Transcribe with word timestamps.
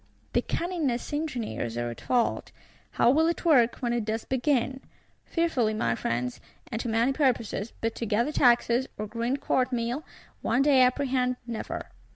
The 0.33 0.41
cunningest 0.41 1.13
engineers 1.13 1.77
are 1.77 1.91
at 1.91 2.01
fault. 2.01 2.51
How 2.93 3.11
will 3.11 3.27
it 3.27 3.45
work, 3.45 3.75
when 3.81 3.93
it 3.93 4.03
does 4.03 4.25
begin? 4.25 4.81
Fearfully, 5.27 5.75
my 5.75 5.93
Friends; 5.93 6.41
and 6.71 6.81
to 6.81 6.89
many 6.89 7.13
purposes; 7.13 7.71
but 7.81 7.93
to 7.97 8.07
gather 8.07 8.31
taxes, 8.31 8.87
or 8.97 9.05
grind 9.05 9.41
court 9.41 9.71
meal, 9.71 10.03
one 10.41 10.63
may 10.63 10.81
apprehend, 10.81 11.35
never. 11.45 11.91